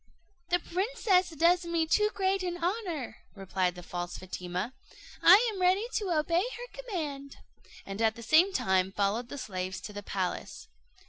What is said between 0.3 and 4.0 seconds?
"The princess does me too great an honour," replied the